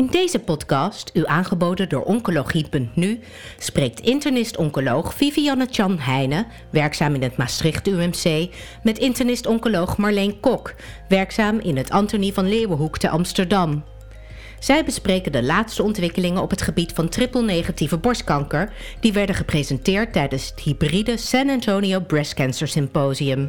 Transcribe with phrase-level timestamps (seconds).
[0.00, 3.20] In deze podcast, u aangeboden door Oncologie.nu,
[3.58, 10.74] spreekt internist-oncoloog Vivianne Chan Heijnen, werkzaam in het Maastricht UMC, met internist-oncoloog Marleen Kok,
[11.08, 13.84] werkzaam in het Antonie van Leeuwenhoek te Amsterdam.
[14.58, 20.50] Zij bespreken de laatste ontwikkelingen op het gebied van triple-negatieve borstkanker, die werden gepresenteerd tijdens
[20.50, 23.48] het hybride San Antonio Breast Cancer Symposium.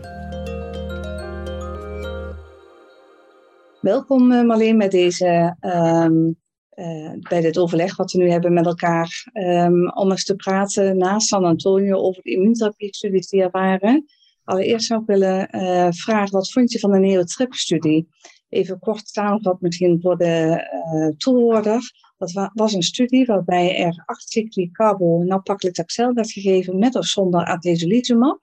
[3.81, 6.40] Welkom uh, Marleen met deze, um,
[6.81, 9.29] uh, bij dit overleg wat we nu hebben met elkaar.
[9.33, 14.05] Um, om eens te praten na San Antonio over de immuuntherapie-studies die er waren.
[14.43, 18.07] Allereerst zou ik willen uh, vragen, wat vond je van de Neotrip-studie?
[18.49, 21.91] Even kort samenvat misschien voor de toehoorder.
[22.17, 27.05] Dat wa was een studie waarbij er 8 cycli carbo nab-paclitaxel werd gegeven met of
[27.05, 28.39] zonder atezolizumab.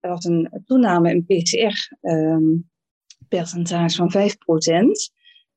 [0.00, 2.70] Er was een toename in PCR um,
[3.28, 5.15] percentage van 5%.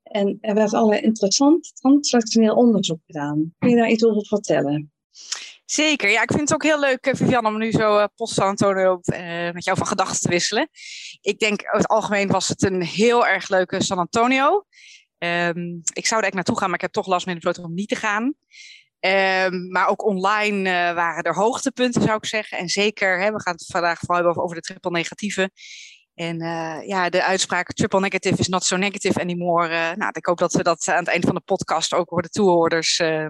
[0.10, 3.54] En er werd allerlei interessant translationeel onderzoek gedaan.
[3.60, 4.92] Kun je daar iets over vertellen?
[5.66, 8.48] Zeker, ja, ik vind het ook heel leuk, Vivian, om nu zo uh, post San
[8.48, 10.70] Antonio uh, met jou van gedachten te wisselen.
[11.22, 14.66] Ik denk, over het algemeen was het een heel erg leuke San Antonio.
[15.18, 17.74] Um, ik zou er echt naartoe gaan, maar ik heb toch last met besloten om
[17.74, 18.24] niet te gaan.
[19.00, 20.64] Um, maar ook online
[20.94, 22.58] waren er hoogtepunten, zou ik zeggen.
[22.58, 25.52] En zeker, hè, we gaan het vandaag vooral hebben over de triple negatieve.
[26.20, 29.70] En uh, ja, de uitspraak triple negative is not so negative anymore.
[29.70, 32.22] Uh, nou, ik hoop dat we dat aan het eind van de podcast ook voor
[32.22, 33.28] de toehoorders uh,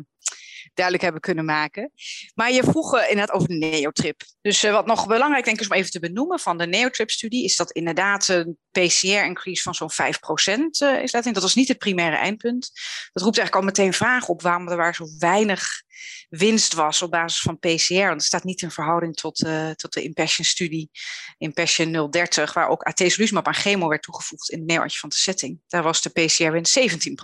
[0.80, 1.91] duidelijk hebben kunnen maken.
[2.35, 4.22] Maar je vroeg inderdaad over de neotrip.
[4.41, 7.55] Dus wat nog belangrijk denk ik is om even te benoemen van de neotrip-studie, is
[7.55, 11.23] dat inderdaad een PCR-increase van zo'n 5% is dat.
[11.23, 12.71] Dat was niet het primaire eindpunt.
[13.11, 15.83] Dat roept eigenlijk al meteen vragen op waarom er waar zo weinig
[16.30, 17.93] winst was op basis van PCR.
[17.93, 20.89] Want het staat niet in verhouding tot, uh, tot de Impassion-studie,
[21.38, 25.59] Impassion 030, waar ook atezolizumab aan chemo werd toegevoegd in van de setting.
[25.67, 27.16] Daar was de PCR-winst 17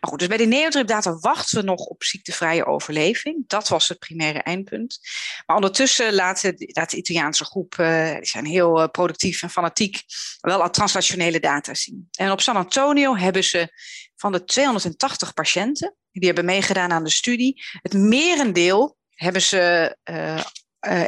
[0.00, 3.44] Maar goed, dus bij de neotrip-data wachten we nog op ziektevrije overleving.
[3.46, 4.98] Dat was het primaire eindpunt.
[5.46, 10.02] Maar ondertussen laat de, Italiaanse groep, uh, die zijn heel uh, productief en fanatiek,
[10.40, 12.08] wel al translationele data zien.
[12.10, 13.72] En op San Antonio hebben ze
[14.16, 17.62] van de 280 patiënten die hebben meegedaan aan de studie.
[17.82, 20.42] Het merendeel hebben ze uh,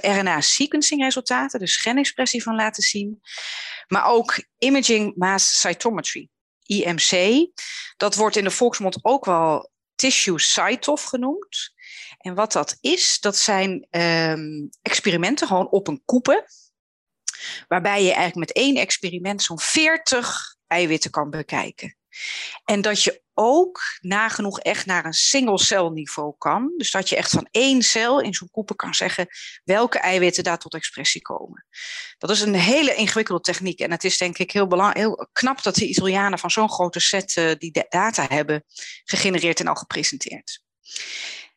[0.00, 3.20] RNA-sequencing resultaten, dus genexpressie van laten zien.
[3.86, 6.28] Maar ook imaging mass cytometry,
[6.70, 7.46] IMC.
[7.96, 11.72] Dat wordt in de volksmond ook wel tissue cytof genoemd.
[12.18, 16.44] En wat dat is, dat zijn um, experimenten gewoon op een koepen.
[17.68, 21.96] Waarbij je eigenlijk met één experiment zo'n 40 eiwitten kan bekijken.
[22.64, 26.74] En dat je ook nagenoeg echt naar een single niveau kan.
[26.76, 29.26] Dus dat je echt van één cel in zo'n koepen kan zeggen
[29.64, 31.66] welke eiwitten daar tot expressie komen.
[32.18, 33.80] Dat is een hele ingewikkelde techniek.
[33.80, 37.00] En het is denk ik heel, belang, heel knap dat de Italianen van zo'n grote
[37.00, 38.64] set uh, die data hebben
[39.04, 40.62] gegenereerd en al gepresenteerd.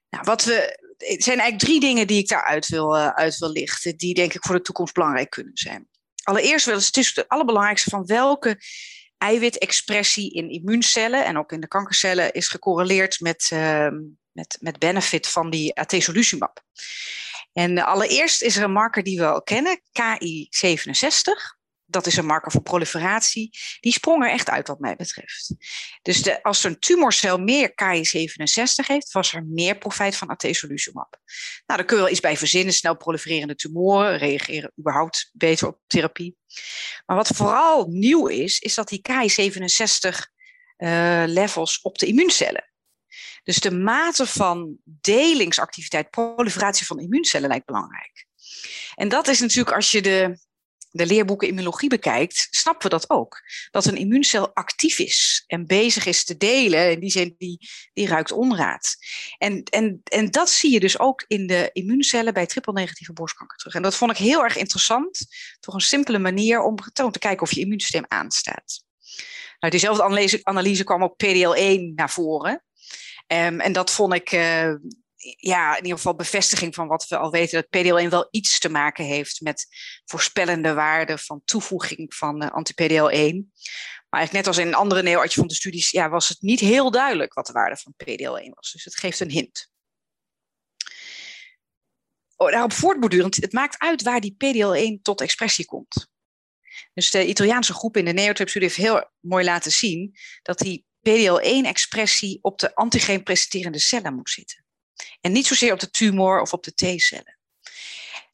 [0.10, 3.52] Nou, wat we, het zijn eigenlijk drie dingen die ik daaruit wil, uh, uit wil
[3.52, 5.88] lichten, die denk ik voor de toekomst belangrijk kunnen zijn.
[6.24, 8.60] Allereerst wel, het is het allerbelangrijkste van welke
[9.23, 13.88] eiwitexpressie in immuuncellen en ook in de kankercellen is gecorreleerd met, uh,
[14.31, 16.63] met, met benefit van die atezolizumab.
[17.53, 21.61] En allereerst is er een marker die we al kennen, KI67
[21.94, 25.56] dat is een marker voor proliferatie, die sprong er echt uit wat mij betreft.
[26.02, 31.18] Dus de, als een tumorcel meer Ki67 heeft, was er meer profijt van atezolizumab.
[31.66, 36.38] Nou, daar je wel iets bij verzinnen, snel prolifererende tumoren, reageren überhaupt beter op therapie.
[37.06, 40.32] Maar wat vooral nieuw is, is dat die Ki67
[40.78, 42.72] uh, levels op de immuuncellen.
[43.44, 48.28] Dus de mate van delingsactiviteit, proliferatie van immuuncellen lijkt belangrijk.
[48.96, 50.38] En dat is natuurlijk als je de
[50.94, 53.42] de leerboeken immunologie bekijkt, snappen we dat ook.
[53.72, 56.92] Dat een immuuncel actief is en bezig is te delen.
[56.92, 58.96] In die zin, die, die ruikt onraad.
[59.38, 63.74] En, en, en dat zie je dus ook in de immuuncellen bij triple-negatieve borstkanker terug.
[63.76, 65.26] En dat vond ik heel erg interessant.
[65.59, 68.84] Toch een simpele manier om te kijken of je immuunsysteem aanstaat.
[69.59, 72.64] Nou, diezelfde analyse, analyse kwam ook PDL1 naar voren.
[73.28, 74.73] Um, en dat vond ik uh,
[75.37, 78.70] ja, in ieder geval bevestiging van wat we al weten, dat PDL1 wel iets te
[78.70, 79.67] maken heeft met
[80.05, 83.52] voorspellende waarden van toevoeging van uh, anti-PDL1.
[84.09, 87.46] Maar eigenlijk net als in andere neoadjuvante studies ja, was het niet heel duidelijk wat
[87.46, 88.72] de waarde van PDL1 was.
[88.72, 89.72] Dus het geeft een hint.
[92.35, 96.11] Oh, daarop voortbordurend, het maakt uit waar die PDL1 tot expressie komt.
[96.93, 102.40] Dus de Italiaanse groep in de neotrip-studie heeft heel mooi laten zien dat die PDL1-expressie
[102.41, 104.63] op de antigeen presenterende cellen moet zitten.
[105.22, 107.37] En niet zozeer op de tumor of op de T-cellen.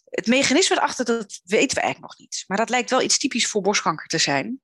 [0.09, 2.43] het mechanisme erachter, dat weten we eigenlijk nog niet.
[2.47, 4.61] Maar dat lijkt wel iets typisch voor borstkanker te zijn.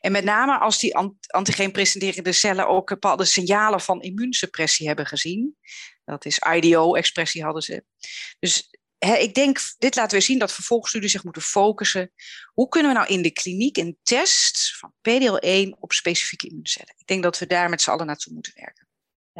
[0.00, 0.96] En met name als die
[1.26, 5.56] antigeen presenterende cellen ook bepaalde signalen van immuunsuppressie hebben gezien.
[6.04, 7.84] Dat is IDO-expressie hadden ze.
[8.38, 12.12] Dus ik denk, dit laat weer zien dat vervolgstudies zich moeten focussen.
[12.52, 16.94] Hoe kunnen we nou in de kliniek een test van PDL1 op specifieke immuuncellen?
[16.98, 18.87] Ik denk dat we daar met z'n allen naartoe moeten werken.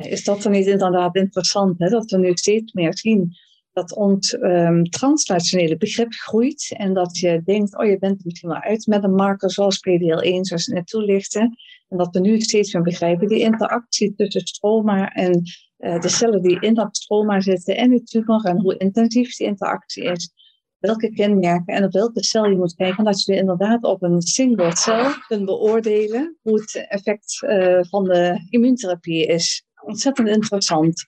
[0.00, 1.88] Is dat dan niet inderdaad interessant, hè?
[1.88, 3.36] dat we nu steeds meer zien
[3.72, 8.48] dat ons um, translationele begrip groeit en dat je denkt, oh je bent er misschien
[8.48, 11.40] wel uit met een marker zoals PDL1, zoals je net toelichtte.
[11.88, 15.42] En dat we nu steeds meer begrijpen die interactie tussen stroma en
[15.78, 19.46] uh, de cellen die in dat stroma zitten en de tumor en hoe intensief die
[19.46, 20.32] interactie is.
[20.78, 23.04] Welke kenmerken en op welke cel je moet kijken.
[23.04, 28.46] Dat je inderdaad op een single cel kunt beoordelen hoe het effect uh, van de
[28.50, 29.66] immuuntherapie is.
[29.80, 31.06] Ontzettend interessant.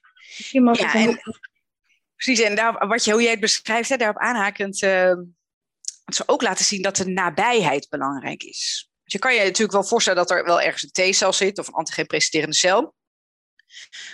[0.53, 1.21] Mag ja, en,
[2.15, 5.15] precies, en daar, wat je, hoe jij het beschrijft, hè, daarop aanhakend, uh,
[6.05, 8.91] het zou ook laten zien dat de nabijheid belangrijk is.
[9.05, 11.69] Dus je kan je natuurlijk wel voorstellen dat er wel ergens een T-cel zit of
[11.69, 12.95] een antigeen-presenterende cel.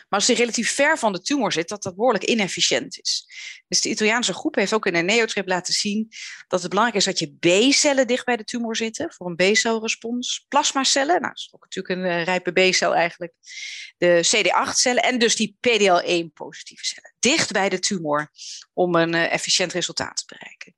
[0.09, 3.27] Maar als die relatief ver van de tumor zit, dat dat behoorlijk inefficiënt is.
[3.69, 6.09] Dus de Italiaanse groep heeft ook in een neotrip laten zien
[6.49, 7.37] dat het belangrijk is dat je
[7.69, 10.45] B-cellen dicht bij de tumor zitten voor een B-celrespons.
[10.49, 13.33] Plasmacellen, nou, dat is ook natuurlijk een uh, rijpe B-cel eigenlijk.
[13.99, 17.15] De CD8-cellen en dus die PDL1-positieve cellen.
[17.19, 18.31] Dicht bij de tumor
[18.73, 20.75] om een uh, efficiënt resultaat te bereiken.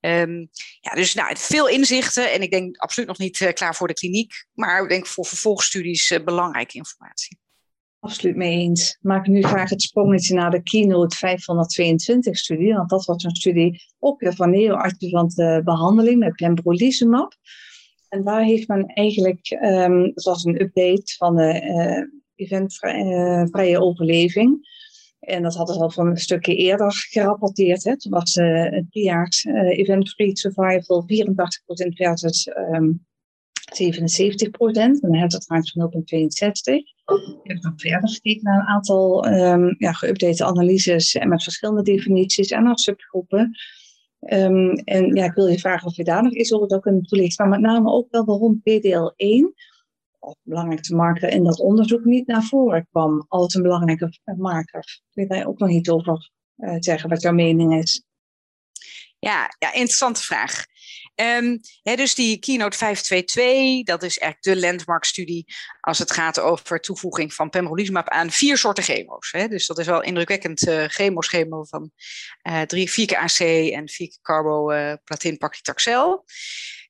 [0.00, 0.48] Um,
[0.80, 3.94] ja, dus nou, veel inzichten en ik denk absoluut nog niet uh, klaar voor de
[3.94, 7.38] kliniek, maar ik denk voor vervolgstudies belangrijke informatie.
[8.02, 8.98] Absoluut mee eens.
[9.00, 14.20] Maak nu graag het sprongetje naar de Keynote 522-studie, want dat was een studie ook
[14.20, 17.34] weer van neoadjuvante behandeling met pembrolizumab.
[18.08, 22.04] En daar heeft men eigenlijk, um, dat was een update van de uh,
[22.34, 24.70] eventvrije uh, overleving.
[25.20, 27.84] En dat hadden ze al van een stukje eerder gerapporteerd.
[27.84, 27.94] Hè.
[28.08, 31.06] Was het driejaars uh, event-free survival 84%
[31.94, 33.06] versus um,
[33.76, 35.02] 77 procent.
[35.02, 36.74] En dan hebben we het van 0,62.
[37.42, 41.82] Ik heb dan verder gekeken naar een aantal um, ja, geüpdate analyses en met verschillende
[41.82, 43.50] definities en naar subgroepen.
[44.30, 47.02] Um, en ja, ik wil je vragen of je daar nog iets over zou kunnen
[47.02, 47.48] toelichten.
[47.48, 49.70] Maar met name ook wel waarom PDL1,
[50.18, 55.00] of belangrijkste marker in dat onderzoek, niet naar voren kwam als een belangrijke marker.
[55.10, 58.04] Je daar ook nog iets over uh, zeggen, wat jouw mening is?
[59.18, 60.64] Ja, ja interessante vraag.
[61.22, 65.44] Um, dus die Keynote 522, dat is eigenlijk de landmark-studie
[65.80, 69.30] als het gaat over toevoeging van pembrolizumab aan vier soorten chemo's.
[69.30, 71.90] Dus dat is wel indrukwekkend uh, chemoschema van
[72.42, 76.24] uh, drie, vier AC en vier keer carboplatin uh, paclitaxel.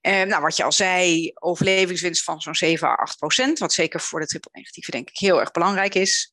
[0.00, 4.00] Um, nou, wat je al zei, overlevingswinst van zo'n 7 à 8 procent, wat zeker
[4.00, 6.32] voor de triple negatieve denk ik heel erg belangrijk is.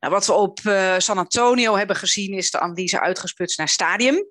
[0.00, 0.58] Nou, wat we op
[0.98, 4.26] San Antonio hebben gezien is de analyse uitgesplitst naar stadium.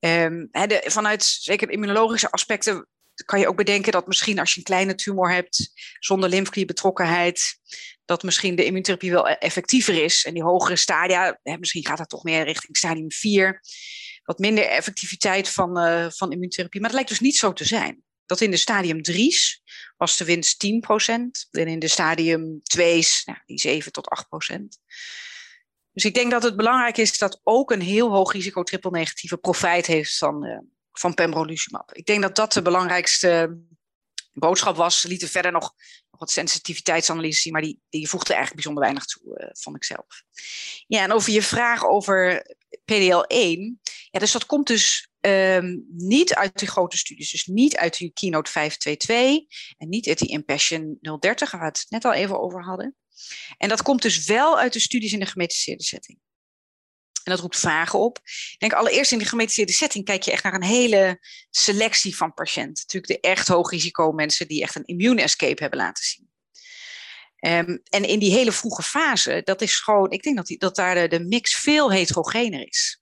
[0.00, 2.88] Um, de, vanuit zeker immunologische aspecten
[3.24, 7.58] kan je ook bedenken dat misschien als je een kleine tumor hebt zonder lymfeklierbetrokkenheid,
[8.04, 10.24] dat misschien de immuuntherapie wel effectiever is.
[10.24, 13.60] En die hogere stadia, hè, misschien gaat dat toch meer richting stadium 4,
[14.22, 16.80] wat minder effectiviteit van, uh, van immuuntherapie.
[16.80, 18.02] Maar dat lijkt dus niet zo te zijn.
[18.26, 19.62] Dat in de stadium 3's
[19.96, 24.08] was de winst 10%, en in de stadium 2's nou, die 7 tot
[24.50, 24.78] 8%.
[25.92, 29.36] Dus ik denk dat het belangrijk is dat ook een heel hoog risico triple negatieve
[29.36, 30.58] profijt heeft van, uh,
[30.92, 31.92] van pembrolizumab.
[31.92, 33.58] Ik denk dat dat de belangrijkste
[34.32, 35.02] boodschap was.
[35.02, 35.72] Lieten verder nog,
[36.10, 40.22] wat sensitiviteitsanalyses zien, maar die, die voegde eigenlijk bijzonder weinig toe, uh, vond ik zelf.
[40.86, 42.46] Ja, en over je vraag over
[42.92, 43.78] PDL1.
[44.10, 47.30] Ja, dus dat komt dus um, niet uit die grote studies.
[47.30, 51.86] Dus niet uit die Keynote 522 en niet uit die Impassion 030, waar we het
[51.88, 52.96] net al even over hadden.
[53.58, 56.18] En dat komt dus wel uit de studies in de gemetiseerde setting.
[57.24, 58.20] En dat roept vragen op.
[58.24, 61.18] Ik denk allereerst in de gemetiseerde setting kijk je echt naar een hele
[61.50, 62.82] selectie van patiënten.
[62.86, 66.28] Natuurlijk de echt hoog risico mensen die echt een immune escape hebben laten zien.
[67.40, 70.76] Um, en in die hele vroege fase, dat is gewoon, ik denk dat, die, dat
[70.76, 72.99] daar de mix veel heterogener is.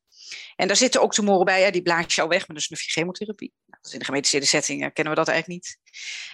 [0.59, 2.91] En daar zitten ook tumoren bij, ja, die blaas je al weg met een snufje
[2.91, 3.53] chemotherapie.
[3.67, 5.79] Nou, in de gemetiseerde setting uh, kennen we dat eigenlijk niet.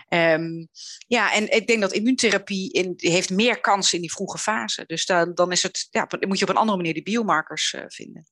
[0.08, 0.68] Um,
[1.06, 4.84] ja, en ik denk dat immuuntherapie in, heeft meer kans in die vroege fase.
[4.86, 7.84] Dus dan, dan, is het, ja, moet je op een andere manier die biomarkers uh,
[7.86, 8.26] vinden.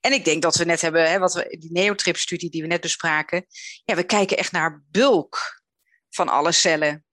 [0.00, 2.80] En ik denk dat we net hebben, hè, wat we, die neotrip-studie die we net
[2.80, 3.46] bespraken.
[3.84, 5.62] Ja, we kijken echt naar bulk
[6.10, 7.04] van alle cellen.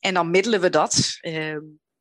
[0.00, 1.18] En dan middelen we dat.
[1.20, 1.58] Uh,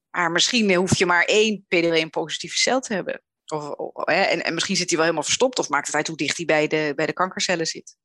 [0.09, 3.21] maar misschien hoef je maar één PD-1-positieve cel te hebben.
[3.51, 6.37] Of, en, en, misschien zit hij wel helemaal verstopt of maakt het uit hoe dicht
[6.37, 7.95] hij bij de, bij de kankercellen zit.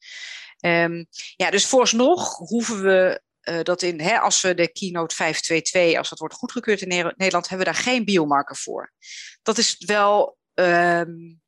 [0.60, 1.06] Um,
[1.36, 6.08] ja, dus vooralsnog hoeven we uh, dat in, hè, als we de keynote 522, als
[6.08, 8.92] dat wordt goedgekeurd in Nederland, hebben we daar geen biomarker voor.
[9.42, 11.40] Dat is wel um,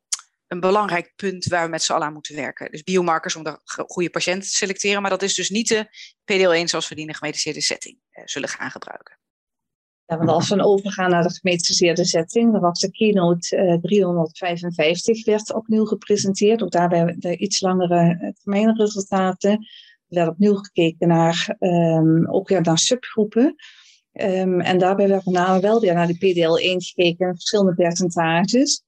[0.46, 2.70] een belangrijk punt waar we met z'n allen aan moeten werken.
[2.70, 5.86] Dus biomarkers om de goede patiënt te selecteren, maar dat is dus niet de
[6.32, 9.18] PDL1 zoals we die in de gemediceerde setting eh, zullen gaan gebruiken.
[10.06, 15.24] Ja, want als we overgaan naar de gemetiseerde setting, dan was de keynote uh, 355
[15.24, 16.62] werd opnieuw gepresenteerd.
[16.62, 19.50] Ook daarbij de iets langere termijnresultaten.
[19.50, 19.60] Er
[20.08, 23.54] werd opnieuw gekeken naar, um, ook weer naar subgroepen.
[24.12, 28.82] Um, en daarbij werd met name wel weer naar de PDL1 gekeken, verschillende percentages.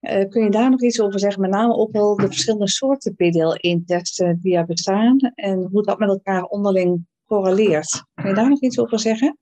[0.00, 1.40] Uh, kun je daar nog iets over zeggen?
[1.40, 6.08] Met name ook wel de verschillende soorten PDL1-testen die er bestaan en hoe dat met
[6.08, 8.04] elkaar onderling correleert.
[8.14, 9.38] Kun je daar nog iets over zeggen?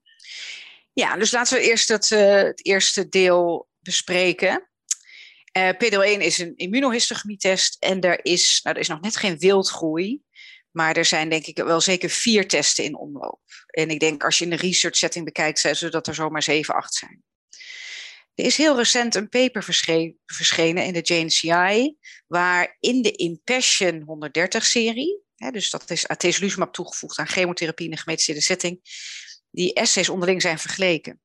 [0.93, 4.69] Ja, dus laten we eerst het, uh, het eerste deel bespreken.
[5.57, 9.39] Uh, eh, PDL1 is een immunohistogenietest en er is, nou, er is nog net geen
[9.39, 10.23] wildgroei.
[10.71, 13.41] Maar er zijn denk ik wel zeker vier testen in omloop.
[13.67, 16.75] En ik denk als je in de research setting bekijkt, zullen dat er zomaar zeven,
[16.75, 17.23] acht zijn.
[18.35, 19.63] Er is heel recent een paper
[20.27, 27.29] verschenen in de JNCI, waar in de Impassion 130-serie, dus dat is atezolizumab toegevoegd aan
[27.29, 28.81] chemotherapie in de gemetiseerde setting,
[29.51, 31.21] die essays onderling zijn vergeleken.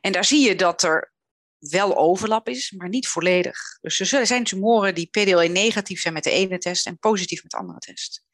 [0.00, 1.12] En daar zie je dat er
[1.58, 3.78] wel overlap is, maar niet volledig.
[3.80, 7.50] Dus er zijn tumoren die PDL1 negatief zijn met de ene test en positief met
[7.50, 8.24] de andere test.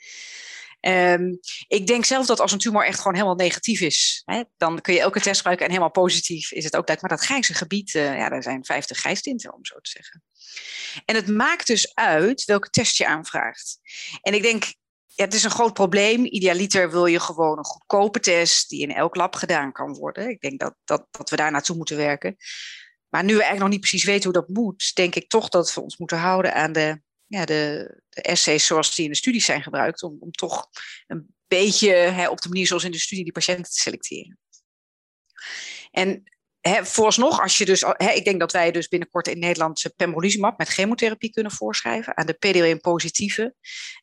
[0.81, 4.81] Um, ik denk zelf dat als een tumor echt gewoon helemaal negatief is, hè, dan
[4.81, 6.87] kun je elke test gebruiken en helemaal positief is het ook.
[6.87, 10.23] Maar dat grijze gebied, uh, ja, daar zijn 50 grijstinten om zo te zeggen.
[11.05, 13.79] En het maakt dus uit welke test je aanvraagt.
[14.23, 14.75] En ik denk,
[15.19, 16.25] ja, het is een groot probleem.
[16.25, 20.29] Idealiter wil je gewoon een goedkope test die in elk lab gedaan kan worden.
[20.29, 22.37] Ik denk dat, dat, dat we daar naartoe moeten werken.
[23.09, 25.75] Maar nu we eigenlijk nog niet precies weten hoe dat moet, denk ik toch dat
[25.75, 29.45] we ons moeten houden aan de ja, de, de essays zoals die in de studies
[29.45, 30.69] zijn gebruikt, om, om toch
[31.07, 34.39] een beetje hè, op de manier zoals in de studie die patiënten te selecteren.
[35.91, 36.23] En
[36.69, 37.83] hè, vooralsnog, als je dus,
[38.15, 42.37] ik denk dat wij dus binnenkort in Nederland pembrolizumab met chemotherapie kunnen voorschrijven aan de
[42.47, 43.43] PDL1-positieve.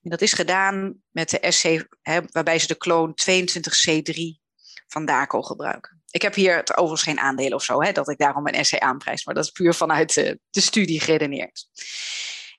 [0.02, 1.86] En dat is gedaan met de SC,
[2.32, 4.44] waarbij ze de kloon 22C3
[4.88, 6.04] van DACO gebruiken.
[6.10, 9.36] Ik heb hier overigens geen aandelen of zo, dat ik daarom een essay aanprijs, maar
[9.36, 11.68] dat is puur vanuit de, de studie geredeneerd.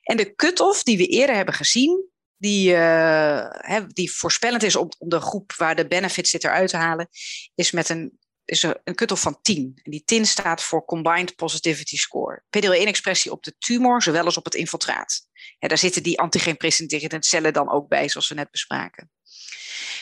[0.03, 3.47] En de cut-off die we eerder hebben gezien, die, uh,
[3.87, 7.09] die voorspellend is om, om, de groep waar de benefit zit eruit te halen,
[7.55, 9.81] is met een, is een cut-off van 10.
[9.83, 12.43] En die 10 staat voor Combined Positivity Score.
[12.57, 15.27] PDL1-expressie op de tumor, zowel als op het infiltraat.
[15.59, 19.11] Ja, daar zitten die antigeen-presenterende cellen dan ook bij, zoals we net bespraken.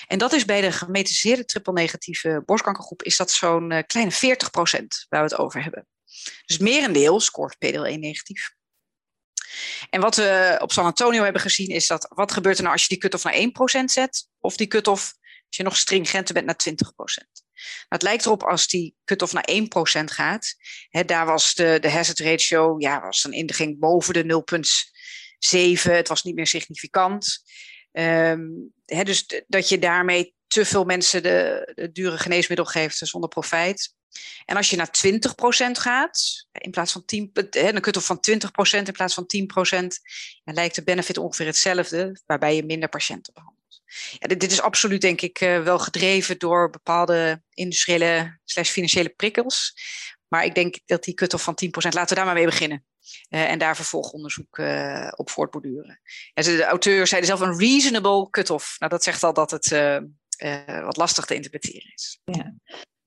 [0.06, 4.16] En dat is bij de gemetiseerde triple-negatieve borstkankergroep is dat zo'n uh, kleine 40%
[5.08, 5.86] waar we het over hebben.
[6.46, 8.54] Dus merendeel scoort PDL1 negatief.
[9.90, 12.82] En wat we op San Antonio hebben gezien is dat wat gebeurt er nou als
[12.82, 15.14] je die cut-off naar 1% zet of die cut-off
[15.46, 16.56] als je nog stringenter bent naar
[17.38, 17.43] 20%.
[17.64, 19.48] Nou, het lijkt erop als die cut-off naar
[20.00, 20.54] 1% gaat.
[20.88, 24.44] Hè, daar was de, de hazard ratio, ja, was in, ging boven de
[25.82, 25.90] 0,7.
[25.92, 27.42] Het was niet meer significant.
[27.92, 33.94] Um, hè, dus dat je daarmee te veel mensen de, dure geneesmiddel geeft zonder profijt.
[34.44, 38.92] En als je naar 20% gaat, in plaats van 10, een cut-off van 20% in
[38.92, 39.86] plaats van 10%,
[40.44, 43.63] dan lijkt de benefit ongeveer hetzelfde, waarbij je minder patiënten behandelt.
[44.18, 49.74] Ja, dit, is absoluut, denk ik, uh, wel gedreven door bepaalde industriële slash financiële prikkels.
[50.28, 52.84] Maar ik denk dat die cut-off van 10%, laten we daar maar mee beginnen.
[53.30, 56.00] Uh, en daar vervolgonderzoek uh, op voortborduren.
[56.34, 58.78] En de auteur zei zelf een reasonable cut-off.
[58.78, 59.68] Nou, dat zegt al dat het
[60.84, 62.20] wat lastig te interpreteren is.
[62.24, 62.54] Ja.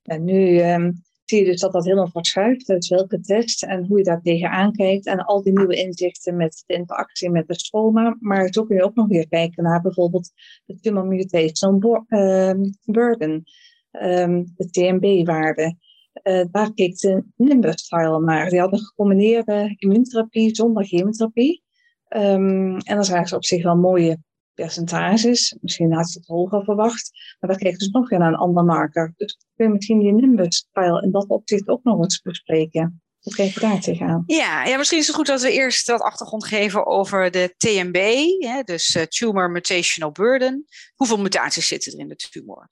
[0.03, 2.67] En nu um, zie je dus dat dat helemaal verschuift.
[2.67, 5.05] Dus welke test en hoe je daar tegenaan kijkt.
[5.05, 8.17] En al die nieuwe inzichten met de interactie met de stroma.
[8.19, 10.31] Maar zo kun je ook nog weer kijken naar bijvoorbeeld
[10.65, 13.43] de tumor mutational um, burden.
[13.91, 15.75] Um, de TMB-waarde.
[16.23, 18.49] Uh, daar keek de Nimbus-trial naar.
[18.49, 21.63] Die hadden gecombineerde immuuntherapie zonder chemotherapie.
[22.09, 24.19] Um, en dan zagen ze op zich wel mooie
[24.63, 25.55] percentages.
[25.61, 27.11] Misschien had je het hoger verwacht.
[27.39, 29.13] Maar dan krijg je dus nog weer naar een ander marker.
[29.17, 33.01] Dus kun je misschien die Nimbus-file in dat opzicht ook nog eens bespreken.
[33.19, 34.23] Hoe kijk je daar tegenaan?
[34.25, 37.97] Ja, ja, misschien is het goed dat we eerst wat achtergrond geven over de TMB,
[38.39, 40.65] hè, dus uh, Tumor Mutational Burden.
[40.95, 42.69] Hoeveel mutaties zitten er in de tumor?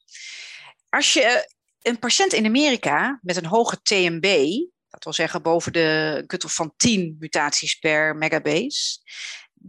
[0.89, 4.47] Als je een patiënt in Amerika met een hoge TMB,
[4.89, 8.99] dat wil zeggen boven de cut-off van 10 mutaties per megabase,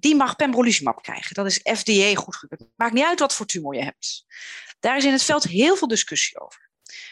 [0.00, 1.34] die mag pembrolizumab krijgen.
[1.34, 2.62] Dat is FDA goedgekeurd.
[2.76, 4.24] Maakt niet uit wat voor tumor je hebt.
[4.80, 6.70] Daar is in het veld heel veel discussie over.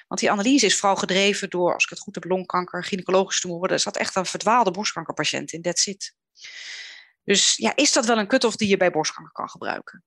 [0.08, 3.70] Want die analyse is vooral gedreven door, als ik het goed heb, longkanker, gynaecologische tumoren.
[3.70, 6.14] Er zat echt een verdwaalde borstkankerpatiënt in, that's it.
[7.24, 10.04] Dus ja, is dat wel een cut-off die je bij borstkanker kan gebruiken?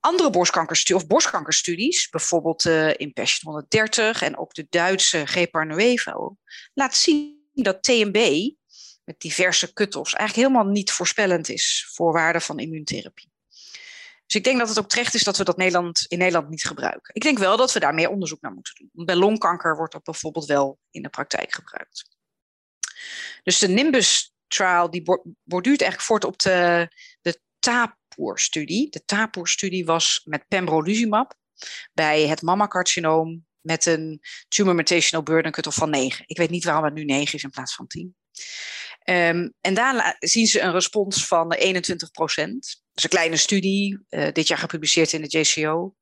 [0.00, 6.36] Andere borstkankerstudies, of borstkankerstudies, bijvoorbeeld uh, in Passion 130 en ook de Duitse Gepar Nuevo,
[6.74, 8.50] laat zien dat TMB
[9.06, 13.30] met diverse cut-offs eigenlijk helemaal niet voorspellend is voor waarde van immuuntherapie.
[14.26, 16.66] Dus ik denk dat het ook terecht is dat we dat Nederland, in Nederland niet
[16.66, 17.14] gebruiken.
[17.14, 19.04] Ik denk wel dat we daar meer onderzoek naar moeten doen.
[19.04, 22.08] Bij longkanker wordt dat bijvoorbeeld wel in de praktijk gebruikt.
[23.42, 25.02] Dus de Nimbus trial die
[25.42, 26.88] borduurt eigenlijk voort op de,
[27.20, 28.90] de TAPOR-studie.
[28.90, 31.34] De TAPOR-studie was met pembrolizumab
[31.92, 36.24] bij het mammacarcinoom met een tumor mutational burden cutoff van 9.
[36.26, 38.16] Ik weet niet waarom het nu 9 is in plaats van 10.
[39.10, 42.52] Um, en daar zien ze een respons van 21 procent.
[42.62, 45.94] Dat is een kleine studie, uh, dit jaar gepubliceerd in de JCO.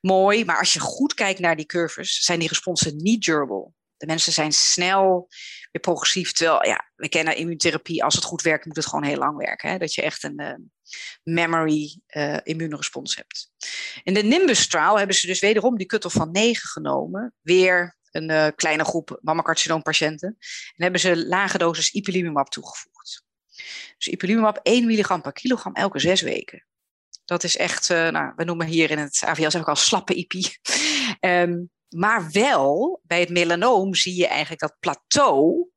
[0.00, 3.72] Mooi, maar als je goed kijkt naar die curves, zijn die responsen niet durable.
[3.96, 5.28] De mensen zijn snel
[5.72, 6.32] weer progressief.
[6.32, 8.04] Terwijl, ja, we kennen immuuntherapie.
[8.04, 9.70] Als het goed werkt, moet het gewoon heel lang werken.
[9.70, 9.78] Hè?
[9.78, 10.54] Dat je echt een uh,
[11.22, 13.50] memory uh, immuunrespons hebt.
[14.02, 17.34] In de Nimbus trial hebben ze dus wederom die cut-off van 9 genomen.
[17.40, 20.36] Weer een uh, kleine groep mammacarcinoompatiënten.
[20.76, 23.24] En hebben ze lage dosis ipilimumab toegevoegd.
[23.98, 26.66] Dus ipilimumab 1 milligram per kilogram elke zes weken.
[27.24, 30.46] Dat is echt, nou, we noemen hier in het AVL zeg ik al slappe ipi.
[31.20, 35.68] um, Maar wel, bij het melanoom zie je eigenlijk dat plateau,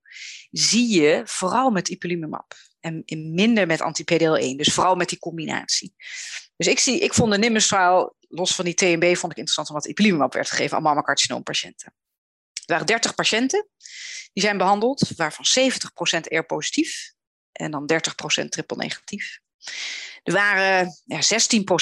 [0.51, 2.53] zie je vooral met ipilimumab.
[2.79, 3.03] En
[3.33, 5.93] minder met anti-PDL1, dus vooral met die combinatie.
[6.55, 7.73] Dus ik, zie, ik vond de nimbus
[8.19, 11.93] los van die TMB, vond ik interessant omdat ipilimumab werd gegeven aan mammacarcinoompatiënten.
[12.69, 13.67] Waren 30 patiënten
[14.33, 15.45] die zijn behandeld, waarvan
[16.17, 17.13] 70% ER positief
[17.51, 17.91] en dan
[18.43, 19.39] 30% triple negatief.
[20.23, 21.19] Er waren ja,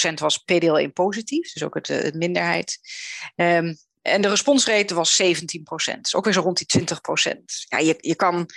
[0.10, 2.80] 16% was PDL1 positief, dus ook het, het minderheid.
[3.36, 6.04] Um, en de responsrate was 17 procent.
[6.04, 7.66] Dus ook weer zo rond die 20 procent.
[7.68, 8.50] Ja, je, je kan...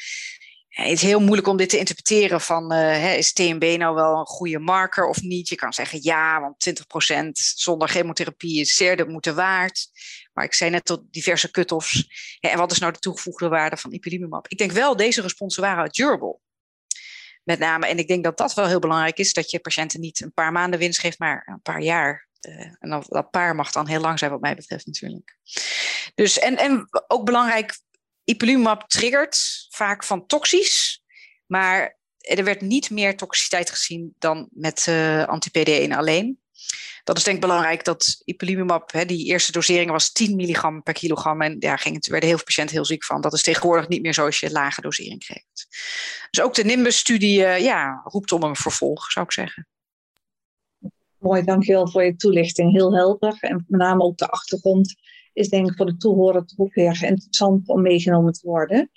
[0.68, 4.26] Het is heel moeilijk om dit te interpreteren van uh, is TMB nou wel een
[4.26, 5.48] goede marker of niet?
[5.48, 6.70] Je kan zeggen ja, want
[7.16, 9.88] 20% zonder chemotherapie is zeer de moeite waard.
[10.32, 12.06] Maar ik zei net tot diverse cut-offs.
[12.40, 14.48] En wat is nou de toegevoegde waarde van ipilimumab?
[14.48, 16.38] Ik denk wel, deze responsen waren durable.
[17.44, 20.20] Met name, en ik denk dat dat wel heel belangrijk is, dat je patiënten niet
[20.20, 23.72] een paar maanden winst geeft, maar een paar jaar uh, en dat, dat, paar mag
[23.72, 25.36] dan heel lang zijn wat mij betreft natuurlijk.
[26.14, 27.80] Dus, en, en ook belangrijk,
[28.24, 31.02] ipilimumab triggert vaak van toxisch,
[31.46, 36.40] maar er werd niet meer toxiciteit gezien dan met uh, anti-PD1 alleen.
[37.04, 40.94] Dat is denk ik belangrijk dat ipilimumab, hè, die eerste dosering was 10 milligram per
[40.94, 41.42] kilogram.
[41.42, 43.20] En daar het, werden heel veel patiënten heel ziek van.
[43.20, 45.66] Dat is tegenwoordig niet meer zo als je lage dosering krijgt.
[46.30, 49.68] Dus ook de Nimbus-studie uh, ja, roept om een vervolg, zou ik zeggen.
[51.18, 52.72] Mooi, dankjewel voor je toelichting.
[52.72, 53.36] Heel helder.
[53.40, 54.94] En met name ook de achtergrond
[55.32, 58.90] is denk ik voor de toehoorder toch ook weer interessant om meegenomen te worden.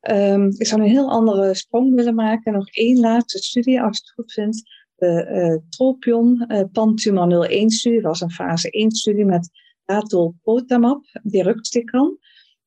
[0.00, 2.52] Um, ik zou een heel andere sprong willen maken.
[2.52, 4.62] Nog één laatste studie, als je het goed vindt.
[5.00, 9.50] De uh, Tropion uh, Pantumor 01-studie was een fase 1-studie met
[9.84, 12.18] datopotamab, deruxtecan.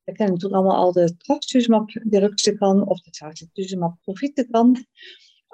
[0.04, 4.86] We kennen toen allemaal al de trastuzumab deruxtecan of de trastuzumab profitecan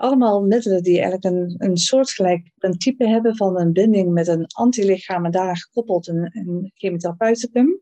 [0.00, 5.24] allemaal middelen die eigenlijk een, een soortgelijk principe hebben van een binding met een antilichaam
[5.24, 7.80] en daar gekoppeld een, een chemotherapeuticum.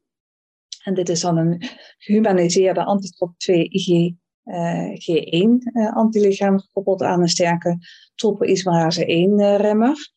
[0.83, 1.63] En dit is dan een
[1.99, 4.15] gehumaniseerde antitrop 2 IG,
[4.49, 7.79] uh, G1 uh, antilichaam gekoppeld aan een sterke
[8.15, 10.11] topoisomerase 1 uh, remmer.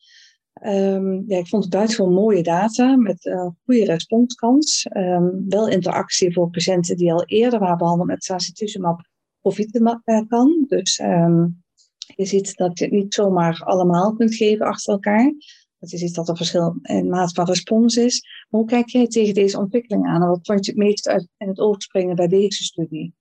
[0.66, 4.86] Um, ja, ik vond het buitengewoon mooie data met uh, goede responskans.
[4.96, 9.00] Um, wel interactie voor patiënten die al eerder waren behandeld met sacituzumab
[10.28, 10.64] kan.
[10.68, 11.62] Dus um,
[12.16, 15.32] je ziet dat je het niet zomaar allemaal kunt geven achter elkaar.
[15.78, 18.22] Dat je ziet dat er verschil in maat van respons is.
[18.48, 20.22] Hoe kijk jij tegen deze ontwikkeling aan?
[20.22, 23.14] En wat vond je het meest uit in het oog springen bij deze studie?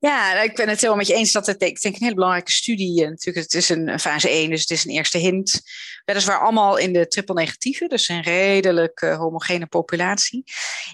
[0.00, 2.52] Ja, ik ben het helemaal met je eens dat het denk ik een hele belangrijke
[2.52, 3.02] studie.
[3.02, 5.60] Eh, natuurlijk, het is een fase 1, dus het is een eerste hint.
[6.04, 10.42] Weliswaar allemaal in de triple negatieve, dus een redelijk uh, homogene populatie.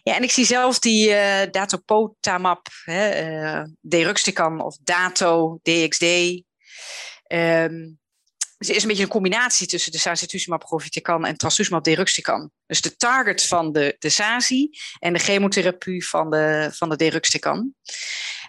[0.03, 6.03] Ja, en ik zie zelf die uh, datopotamab, hè, uh, deruxtecan of dato, DXD.
[7.33, 7.99] Um,
[8.59, 12.51] dus het is een beetje een combinatie tussen de sacituzumab govitecan en trastuzumab deruxtecan.
[12.67, 17.75] Dus de target van de, de en de chemotherapie van de, van de deruxtecan.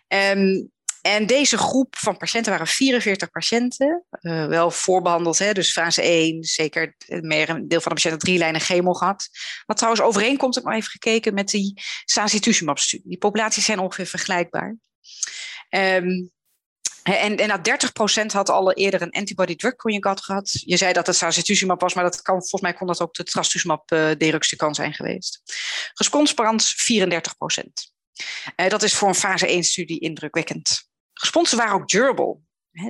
[0.08, 6.02] Um, en deze groep van patiënten waren 44 patiënten, uh, wel voorbehandeld, hè, dus fase
[6.02, 9.30] 1, zeker meer een deel van de patiënten drie lijnen chemo gehad.
[9.66, 13.10] Wat trouwens overeenkomt, ik maar even gekeken met die sacituzumab-studie.
[13.10, 14.78] Die populaties zijn ongeveer vergelijkbaar.
[15.70, 16.34] Um,
[17.04, 17.88] en, en dat
[18.22, 20.52] 30% had al eerder een antibody-drug conjugate gehad.
[20.52, 23.24] Je zei dat het sacituzumab was, maar dat kan, volgens mij kon dat ook de
[23.24, 25.42] trastuzumab uh, deruxtecan zijn geweest.
[25.94, 27.95] Responsparans 34%.
[28.56, 30.90] Uh, dat is voor een fase 1-studie indrukwekkend.
[31.14, 32.38] Responsen waren ook durable.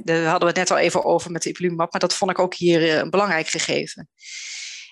[0.04, 2.40] daar hadden we het net al even over met de ipilimumab, maar dat vond ik
[2.40, 4.10] ook hier uh, een belangrijk gegeven.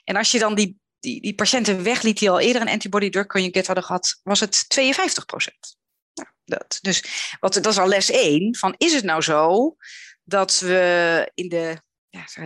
[0.03, 3.65] En als je dan die, die, die patiënten wegliet die al eerder een antibody-drug conjugate
[3.65, 4.85] hadden gehad, was het 52%.
[6.13, 6.77] Nou, dat.
[6.81, 7.03] Dus
[7.39, 8.55] wat, dat is al les 1.
[8.55, 9.75] Van is het nou zo
[10.23, 11.81] dat we in de,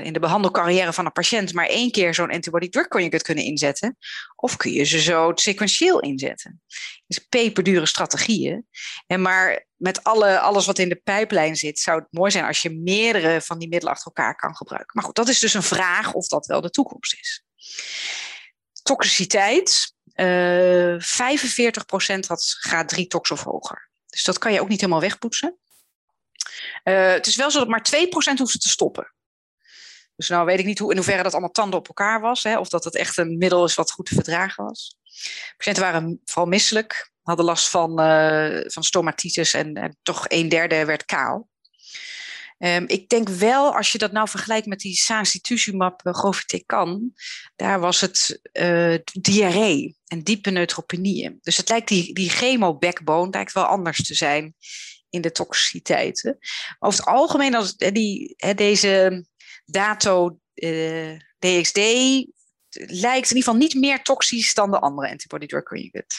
[0.04, 3.98] in de behandelcarrière van een patiënt maar één keer zo'n antibody drug conjugate kunnen inzetten?
[4.36, 6.62] Of kun je ze zo sequentieel inzetten?
[7.08, 8.68] Dus peperdure strategieën.
[9.08, 12.62] En maar met alle, alles wat in de pijplijn zit, zou het mooi zijn als
[12.62, 14.92] je meerdere van die middelen achter elkaar kan gebruiken.
[14.94, 17.44] Maar goed, dat is dus een vraag of dat wel de toekomst is.
[18.84, 19.96] Toxiciteit.
[20.16, 23.90] Uh, 45% had graad 3 tox of hoger.
[24.06, 25.58] Dus dat kan je ook niet helemaal wegpoetsen.
[26.84, 27.88] Uh, het is wel zo dat maar
[28.34, 29.16] 2% hoeft te stoppen.
[30.18, 32.44] Dus nou weet ik niet hoe, in hoeverre dat allemaal tanden op elkaar was.
[32.44, 34.98] Hè, of dat het echt een middel is wat goed te verdragen was.
[35.58, 37.12] Patiënten waren vooral misselijk.
[37.22, 41.50] Hadden last van, uh, van stomatitis en, en, toch een derde werd kaal.
[42.60, 47.14] Um, ik denk wel, als je dat nou vergelijkt met die sacituzumab uh, govitecan,
[47.56, 51.40] daar was het uh, diarree en diepe neutropenieën.
[51.42, 54.56] Dus het lijkt die, die chemo-backbone lijkt wel anders te zijn
[55.10, 56.38] in de toxiciteiten.
[56.80, 59.26] Over het algemeen, als die, deze
[59.72, 60.40] dato
[61.40, 61.80] DXD
[62.86, 66.16] lijkt in ieder geval niet meer toxisch dan de andere antibody drug conjugate.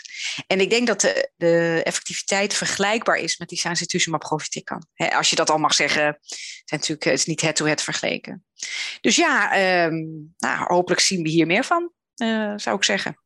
[0.47, 4.23] En ik denk dat de, de effectiviteit vergelijkbaar is met die sacituzumab.
[5.13, 6.19] Als je dat al mag zeggen,
[6.65, 8.45] zijn natuurlijk, het is niet head-to-head vergeleken.
[9.01, 9.57] Dus ja,
[9.87, 13.23] um, nou, hopelijk zien we hier meer van, uh, zou ik zeggen.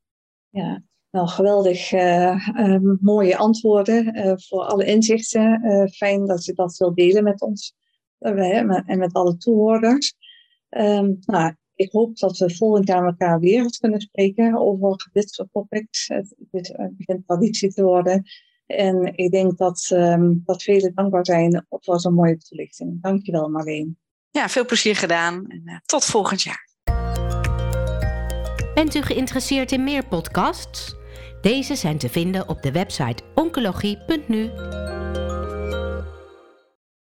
[0.49, 5.91] Ja, nou, geweldig uh, uh, mooie antwoorden voor alle inzichten.
[5.97, 7.75] fijn dat je dat wilt delen met ons
[8.23, 10.15] en met alle toehoorders.
[10.71, 15.49] Um, nou, ik hoop dat we volgend jaar elkaar weer kunnen spreken over dit soort
[15.53, 16.09] topics.
[16.09, 18.23] Het, het begint traditie te worden.
[18.67, 23.03] En ik denk dat, um, dat velen dankbaar zijn voor zo'n mooie toelichting.
[23.03, 23.99] Dankjewel Marleen.
[24.31, 26.71] Ja, veel plezier gedaan en uh, tot volgend jaar.
[28.75, 30.95] Bent u geïnteresseerd in meer podcasts?
[31.41, 34.51] Deze zijn te vinden op de website oncologie.nu.